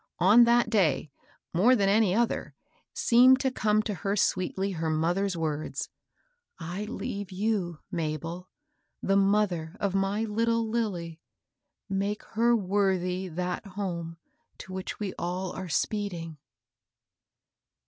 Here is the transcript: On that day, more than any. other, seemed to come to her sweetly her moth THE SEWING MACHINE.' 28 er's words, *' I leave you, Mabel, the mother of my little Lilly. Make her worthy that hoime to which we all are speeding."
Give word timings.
On 0.17 0.45
that 0.45 0.71
day, 0.71 1.11
more 1.53 1.75
than 1.75 1.87
any. 1.87 2.15
other, 2.15 2.55
seemed 2.91 3.39
to 3.41 3.51
come 3.51 3.83
to 3.83 3.93
her 3.93 4.15
sweetly 4.15 4.71
her 4.71 4.89
moth 4.89 5.13
THE 5.15 5.29
SEWING 5.29 5.29
MACHINE.' 5.29 5.37
28 5.37 5.37
er's 5.37 5.37
words, 5.67 5.89
*' 6.25 6.59
I 6.79 6.85
leave 6.85 7.31
you, 7.31 7.79
Mabel, 7.91 8.49
the 9.03 9.15
mother 9.15 9.75
of 9.79 9.93
my 9.93 10.23
little 10.23 10.67
Lilly. 10.67 11.21
Make 11.87 12.23
her 12.33 12.55
worthy 12.55 13.27
that 13.27 13.63
hoime 13.67 14.17
to 14.57 14.73
which 14.73 14.99
we 14.99 15.13
all 15.19 15.51
are 15.51 15.69
speeding." 15.69 16.39